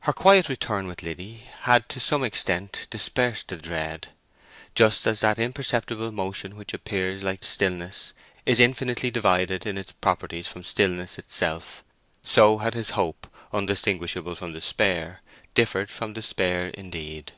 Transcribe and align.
Her 0.00 0.12
quiet 0.12 0.50
return 0.50 0.86
with 0.86 1.02
Liddy 1.02 1.44
had 1.60 1.88
to 1.88 1.98
some 1.98 2.22
extent 2.22 2.86
dispersed 2.90 3.48
the 3.48 3.56
dread. 3.56 4.08
Just 4.74 5.06
as 5.06 5.20
that 5.20 5.38
imperceptible 5.38 6.12
motion 6.12 6.54
which 6.56 6.74
appears 6.74 7.22
like 7.22 7.42
stillness 7.42 8.12
is 8.44 8.60
infinitely 8.60 9.10
divided 9.10 9.64
in 9.64 9.78
its 9.78 9.92
properties 9.92 10.48
from 10.48 10.64
stillness 10.64 11.18
itself, 11.18 11.82
so 12.22 12.58
had 12.58 12.74
his 12.74 12.90
hope 12.90 13.26
undistinguishable 13.54 14.34
from 14.34 14.52
despair 14.52 15.22
differed 15.54 15.90
from 15.90 16.12
despair 16.12 16.66
indeed. 16.68 17.32